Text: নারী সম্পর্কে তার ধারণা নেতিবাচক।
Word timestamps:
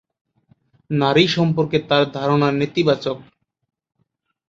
নারী 0.89 1.25
সম্পর্কে 1.27 1.77
তার 1.89 2.03
ধারণা 2.13 2.49
নেতিবাচক। 2.59 3.17